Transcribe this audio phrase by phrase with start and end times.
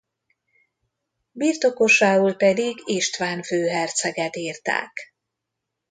[1.31, 4.91] Birtokosául pedig István főherceget írták.